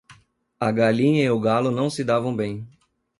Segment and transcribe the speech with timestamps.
[0.59, 2.67] A galinha e o galo não se davam bem.